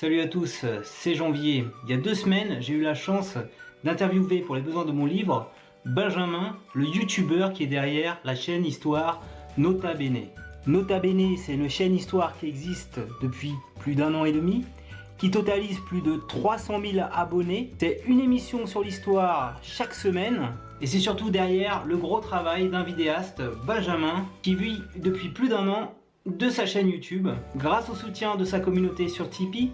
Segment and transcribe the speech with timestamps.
[0.00, 1.64] Salut à tous, c'est Janvier.
[1.82, 3.34] Il y a deux semaines, j'ai eu la chance
[3.82, 5.50] d'interviewer pour les besoins de mon livre
[5.84, 9.20] Benjamin, le youtubeur qui est derrière la chaîne Histoire
[9.56, 10.28] Nota Bene.
[10.68, 14.64] Nota Bene, c'est une chaîne Histoire qui existe depuis plus d'un an et demi,
[15.18, 17.72] qui totalise plus de 300 000 abonnés.
[17.80, 20.52] C'est une émission sur l'histoire chaque semaine.
[20.80, 25.66] Et c'est surtout derrière le gros travail d'un vidéaste, Benjamin, qui vit depuis plus d'un
[25.66, 25.92] an
[26.36, 29.70] de sa chaîne YouTube, grâce au soutien de sa communauté sur Tipeee,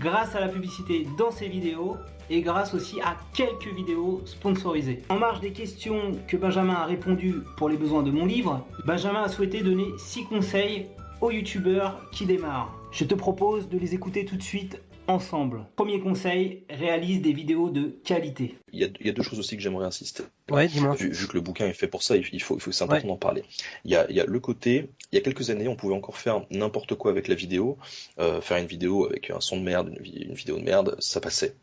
[0.00, 1.96] grâce à la publicité dans ses vidéos
[2.30, 5.02] et grâce aussi à quelques vidéos sponsorisées.
[5.08, 9.22] En marge des questions que Benjamin a répondu pour les besoins de mon livre, Benjamin
[9.22, 10.86] a souhaité donner 6 conseils
[11.20, 12.74] aux youtubeurs qui démarrent.
[12.90, 15.66] Je te propose de les écouter tout de suite ensemble.
[15.76, 18.58] Premier conseil, réalise des vidéos de qualité.
[18.72, 20.24] Il y a, deux choses aussi que j'aimerais insister.
[20.50, 20.94] Ouais, dis-moi.
[20.94, 23.16] Vu, que le bouquin est fait pour ça, il faut, il faut c'est important d'en
[23.16, 23.44] parler.
[23.84, 25.94] Il y, a, il y, a, le côté, il y a quelques années, on pouvait
[25.94, 27.78] encore faire n'importe quoi avec la vidéo,
[28.18, 31.54] euh, faire une vidéo avec un son de merde, une, vidéo de merde, ça passait.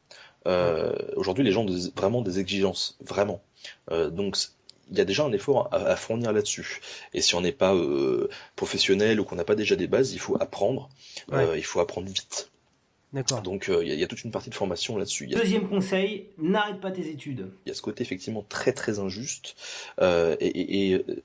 [0.47, 3.41] Euh, Aujourd'hui, les gens ont vraiment des exigences, vraiment.
[3.91, 4.37] Euh, donc
[4.91, 6.81] il y a déjà un effort à, fournir là-dessus.
[7.13, 10.19] Et si on n'est pas euh, professionnel ou qu'on n'a pas déjà des bases, il
[10.19, 10.89] faut apprendre.
[11.31, 12.51] Euh, il faut apprendre vite.
[13.13, 13.43] D'accord.
[13.43, 15.27] Donc euh, il y, a toute une partie de formation là-dessus.
[15.27, 17.51] Deuxième conseil, n'arrête pas tes études.
[17.65, 19.55] Il y a ce côté effectivement très très injuste
[20.01, 21.23] euh, et, euh,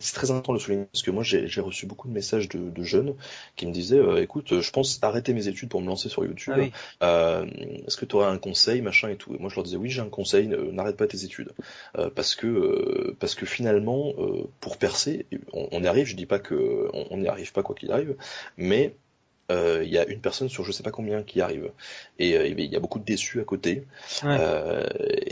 [0.00, 2.82] c'est très important de le souligner parce que moi j'ai reçu beaucoup de messages de,
[2.84, 3.16] jeunes
[3.56, 6.54] qui me disaient écoute je pense arrêter mes études pour me lancer sur YouTube
[7.00, 7.42] ah
[7.84, 9.90] est-ce que tu aurais un conseil machin et tout et moi je leur disais oui
[9.90, 11.50] j'ai un conseil n'arrête pas tes études
[12.14, 14.14] parce que parce que finalement
[14.60, 17.90] pour percer on, y arrive je dis pas que on n'y arrive pas quoi qu'il
[17.90, 18.14] arrive
[18.56, 18.94] mais
[19.50, 21.72] euh, il y a une personne sur je sais pas combien qui arrive.
[22.18, 23.86] Et euh, il y a beaucoup de déçus à côté.
[24.24, 24.86] Euh,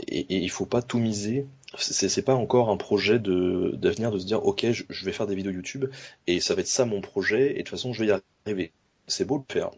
[0.07, 1.45] et, et, il faut pas tout miser.
[1.77, 5.35] C'est pas encore un projet de d'avenir de se dire ok je, vais faire des
[5.35, 5.85] vidéos YouTube
[6.25, 8.71] et ça va être ça mon projet et de toute façon je vais y arriver.
[9.05, 9.69] C'est beau de le faire,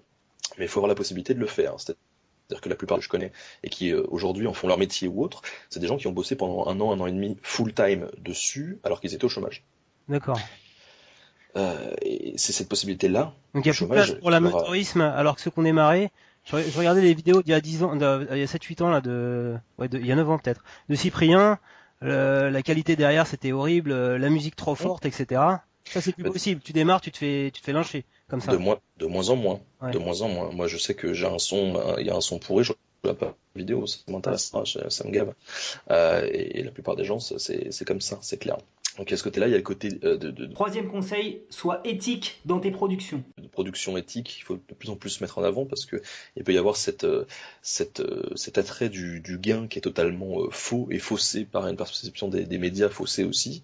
[0.58, 1.76] mais il faut avoir la possibilité de le faire.
[1.78, 3.32] C'est-à-dire que la plupart que je connais
[3.64, 6.36] et qui aujourd'hui en font leur métier ou autre, c'est des gens qui ont bossé
[6.36, 9.64] pendant un an, un an et demi full time dessus alors qu'ils étaient au chômage.
[10.08, 10.40] D'accord.
[11.56, 11.92] Euh,
[12.36, 13.34] c'est cette possibilité-là.
[13.54, 16.12] Donc il y a plus de place pour l'amateurisme, alors que ceux qu'on démarré,
[16.46, 18.90] je, je regardais les vidéos d'il y a 10 ans, il y a 7-8 ans
[18.90, 21.60] là, de, ouais, de, il y a 9 ans peut-être, de Cyprien,
[22.02, 25.42] la qualité derrière c'était horrible, la musique trop forte, etc.
[25.86, 26.62] Ça c'est plus possible.
[26.62, 28.52] Tu démarres, tu te fais, tu te fais lyncher comme ça.
[28.52, 29.60] De moins, de moins en moins,
[29.92, 30.52] de moins en moins.
[30.52, 32.74] Moi je sais que j'ai un son, il y a un son pourri, je
[33.04, 34.52] la pas vidéo, ça m'intéresse,
[34.90, 35.34] ça me gave.
[35.92, 38.58] Euh, et, la plupart des gens, c'est comme ça, c'est clair.
[39.00, 42.42] Donc à ce côté-là, il y a le côté euh, de, Troisième conseil, sois éthique
[42.44, 43.24] dans tes productions.
[43.42, 46.02] De production éthique, il faut de plus en plus se mettre en avant parce que
[46.36, 47.24] il peut y avoir cette, euh,
[47.62, 51.78] cette, euh, cet attrait du, du, gain qui est totalement faux et faussé par une
[51.78, 53.64] perception des, des médias faussée aussi,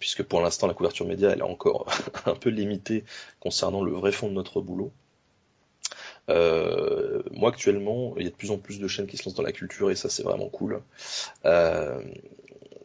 [0.00, 1.86] puisque pour l'instant la couverture média elle est encore
[2.26, 3.04] un peu limitée
[3.38, 4.90] concernant le vrai fond de notre boulot.
[6.28, 9.34] Euh, moi actuellement, il y a de plus en plus de chaînes qui se lancent
[9.34, 10.80] dans la culture et ça c'est vraiment cool.
[11.44, 12.02] Euh,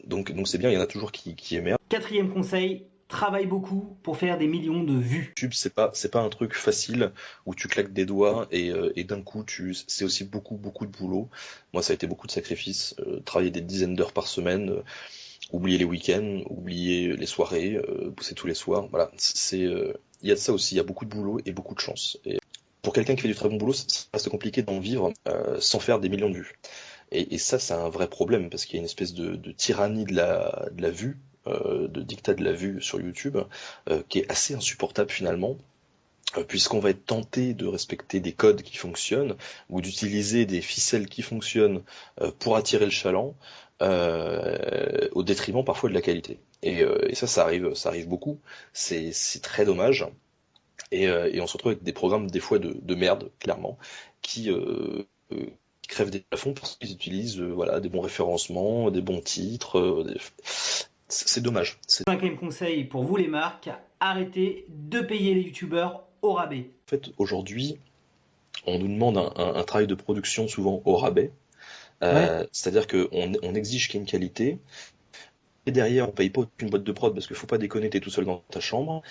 [0.05, 1.77] donc donc c'est bien, il y en a toujours qui, qui émergent.
[1.89, 5.27] Quatrième conseil, travaille beaucoup pour faire des millions de vues.
[5.27, 7.11] YouTube, c'est pas c'est pas un truc facile
[7.45, 10.85] où tu claques des doigts et, euh, et d'un coup tu c'est aussi beaucoup beaucoup
[10.85, 11.29] de boulot.
[11.73, 14.81] Moi, ça a été beaucoup de sacrifices, euh, travailler des dizaines d'heures par semaine, euh,
[15.51, 17.79] oublier les week-ends, oublier les soirées,
[18.15, 18.87] pousser tous les soirs.
[18.89, 21.51] Voilà, c'est il y a de ça aussi, il y a beaucoup de boulot et
[21.51, 22.17] beaucoup de chance.
[22.25, 22.39] Et
[22.81, 25.13] pour quelqu'un qui fait du très bon boulot, ça reste compliqué d'en vivre
[25.59, 26.53] sans faire des millions de vues.
[27.13, 30.16] Et, ça, c'est un vrai problème parce qu'il y a une espèce de, tyrannie de
[30.16, 33.38] la, de la vue, euh, de dictat de la vue sur YouTube,
[33.90, 35.57] euh, qui est assez insupportable finalement
[36.38, 39.35] euh, puisqu'on va être tenté de respecter des codes qui fonctionnent
[39.69, 41.84] ou d'utiliser des ficelles qui fonctionnent
[42.40, 43.35] pour attirer le chaland
[43.81, 46.40] au détriment parfois de la qualité.
[46.63, 48.40] Et, ça, ça arrive, ça arrive beaucoup.
[48.72, 49.13] C'est
[49.44, 50.07] très dommage.
[50.91, 53.78] Et, on se retrouve avec des programmes des fois de, de merde, clairement,
[54.22, 54.50] qui
[55.93, 59.79] crèvent des plafonds parce qu'ils utilisent euh, voilà, des bons référencements, des bons titres.
[59.79, 60.15] Euh,
[61.07, 61.79] c'est dommage.
[61.87, 66.69] Cinquième conseil pour vous les marques, arrêtez de payer les youtubeurs au rabais.
[66.87, 67.77] En fait, aujourd'hui,
[68.65, 71.31] on nous demande un, travail de production souvent au rabais.
[72.01, 74.59] Euh, c'est-à-dire qu'on on exige qu'il y ait une qualité,
[75.65, 78.01] et derrière, on paye pas une boîte de prod parce qu'il faut pas déconner, t'es
[78.01, 79.01] tout seul dans ta chambre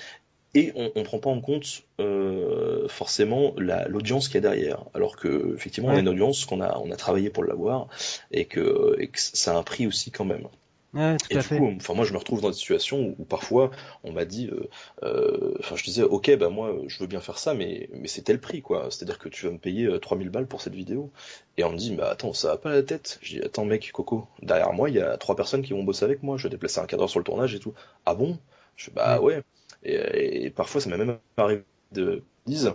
[0.55, 4.85] et on ne prend pas en compte euh, forcément l'audience qu'il y a derrière.
[4.95, 7.89] Alors que effectivement, on a une audience qu'on a, on a travaillé pour l'avoir
[8.31, 10.47] et que, et que ça a un prix aussi quand même.
[10.95, 11.57] Ouais, tout et à du fait.
[11.57, 13.71] coup, enfin moi je me retrouve dans des situations où, parfois
[14.05, 14.69] on m'a dit, euh,
[15.05, 18.21] euh, enfin je disais ok bah moi je veux bien faire ça mais mais c'est
[18.21, 21.11] tel prix quoi, c'est-à-dire que tu vas me payer 3000 balles pour cette vidéo.
[21.57, 23.91] Et on me dit bah attends ça va pas la tête, je dis attends mec
[23.91, 26.51] Coco derrière moi il y a trois personnes qui vont bosser avec moi, je vais
[26.51, 27.73] déplacer un cadre sur le tournage et tout,
[28.05, 28.37] ah bon,
[28.77, 29.43] je dis bah ouais.
[29.83, 32.75] et, parfois, ça m'a même arrivé de dire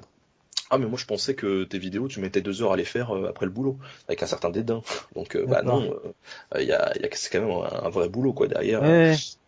[0.70, 3.16] Ah mais moi je pensais que tes vidéos tu mettais deux heures à les faire
[3.16, 3.78] euh, après le boulot
[4.08, 4.82] avec un certain dédain
[5.16, 5.94] donc euh, bah non
[6.56, 8.82] il y a, y a c'est quand même un, vrai boulot quoi derrière.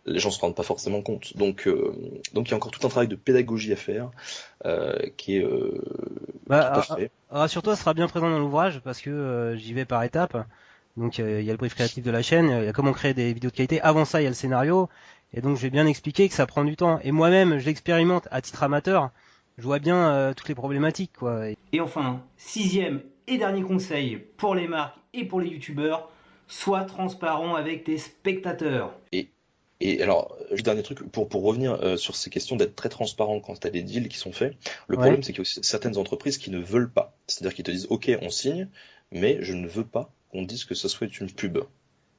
[0.06, 1.36] Les gens se rendent pas forcément compte.
[1.36, 1.68] Donc
[2.32, 4.10] donc il y a encore tout un travail de pédagogie à faire
[5.16, 5.46] qui est
[6.46, 6.82] bah,
[7.30, 10.36] rassure-toi sera bien présent dans l'ouvrage parce que j'y vais par étapes.
[10.96, 13.14] Donc il y a le brief créatif de la chaîne il y a comment créer
[13.14, 13.80] des vidéos de qualité.
[13.80, 14.88] Avant ça il y a le scénario
[15.32, 16.98] et donc je vais bien expliquer que ça prend du temps.
[17.02, 19.10] Et moi-même, je l'expérimente à titre amateur.
[19.58, 21.48] Je vois bien euh, toutes les problématiques, quoi.
[21.72, 26.10] Et enfin, sixième et dernier conseil pour les marques et pour les youtubeurs,
[26.48, 28.94] sois transparent avec tes spectateurs.
[29.12, 29.28] Et,
[29.80, 33.40] et alors, juste dernier truc, pour, pour revenir euh, sur ces questions d'être très transparent
[33.40, 34.56] quand tu as des deals qui sont faits,
[34.88, 37.16] le problème c'est qu'il y a certaines entreprises qui ne veulent pas.
[37.26, 38.68] C'est-à-dire qu'ils te disent, ok, on signe,
[39.12, 41.58] mais je ne veux pas qu'on dise que ce soit une pub.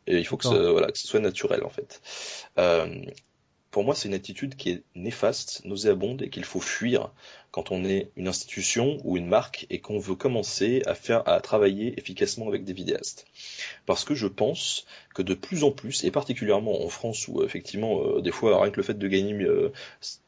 [0.07, 2.01] Et il faut que, ce, voilà, que ce soit naturel en fait.
[2.57, 3.03] Euh,
[3.69, 7.12] pour moi, c'est une attitude qui est néfaste, nauséabonde et qu'il faut fuir
[7.51, 11.39] quand on est une institution ou une marque et qu'on veut commencer à faire, à
[11.39, 13.25] travailler efficacement avec des vidéastes.
[13.86, 18.01] Parce que je pense que de plus en plus, et particulièrement en France où effectivement,
[18.04, 19.71] euh, des fois, rien que le fait de gagner euh,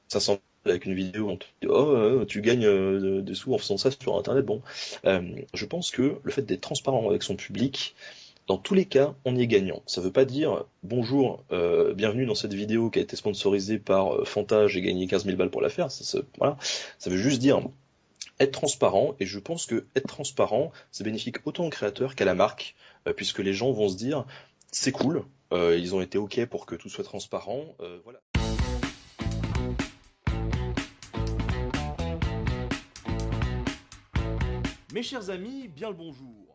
[0.08, 3.78] 500 avec une vidéo, on te dit oh tu gagnes euh, des sous en faisant
[3.78, 4.46] ça sur internet.
[4.46, 4.62] Bon,
[5.06, 5.22] euh,
[5.54, 7.96] je pense que le fait d'être transparent avec son public,
[8.48, 9.82] dans tous les cas, on y est gagnant.
[9.86, 13.80] Ça ne veut pas dire bonjour, euh, bienvenue dans cette vidéo qui a été sponsorisée
[13.80, 15.90] par euh, Fanta, j'ai gagné 15 000 balles pour la faire.
[15.92, 16.58] Ça, voilà.
[17.00, 17.62] ça veut juste dire
[18.40, 22.36] être transparent, et je pense que être transparent, c'est bénéfique autant au créateur qu'à la
[22.36, 22.76] marque,
[23.08, 24.26] euh, puisque les gens vont se dire
[24.72, 28.20] c'est cool, ils ont été ok pour que tout soit transparent, voilà.
[34.92, 36.53] Mes chers amis, bien le bonjour.